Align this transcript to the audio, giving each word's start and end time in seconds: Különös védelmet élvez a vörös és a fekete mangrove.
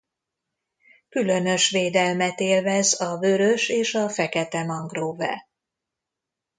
Különös 1.09 1.69
védelmet 1.69 2.39
élvez 2.39 3.01
a 3.01 3.17
vörös 3.19 3.69
és 3.69 3.93
a 3.93 4.09
fekete 4.09 4.63
mangrove. 4.63 5.47